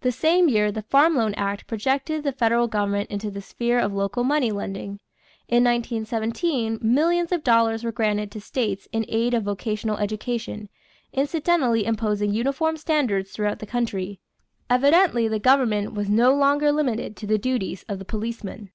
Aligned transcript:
The 0.00 0.10
same 0.10 0.48
year 0.48 0.72
the 0.72 0.80
Farm 0.80 1.16
Loan 1.16 1.34
Act 1.34 1.66
projected 1.66 2.22
the 2.24 2.32
federal 2.32 2.66
government 2.66 3.10
into 3.10 3.30
the 3.30 3.42
sphere 3.42 3.78
of 3.78 3.92
local 3.92 4.24
money 4.24 4.50
lending. 4.50 5.00
In 5.48 5.62
1917 5.64 6.78
millions 6.80 7.30
of 7.30 7.44
dollars 7.44 7.84
were 7.84 7.92
granted 7.92 8.30
to 8.30 8.40
states 8.40 8.88
in 8.90 9.04
aid 9.06 9.34
of 9.34 9.42
vocational 9.42 9.98
education, 9.98 10.70
incidentally 11.12 11.84
imposing 11.84 12.32
uniform 12.32 12.78
standards 12.78 13.32
throughout 13.32 13.58
the 13.58 13.66
country. 13.66 14.18
Evidently 14.70 15.28
the 15.28 15.38
government 15.38 15.92
was 15.92 16.08
no 16.08 16.32
longer 16.32 16.72
limited 16.72 17.14
to 17.16 17.26
the 17.26 17.36
duties 17.36 17.84
of 17.86 17.98
the 17.98 18.06
policeman. 18.06 18.70